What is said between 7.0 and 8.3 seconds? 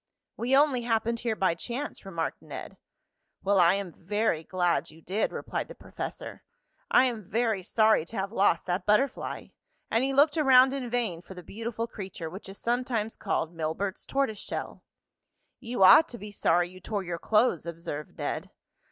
am very sorry to